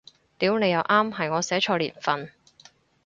[0.39, 2.31] 屌你又啱，係我寫錯年份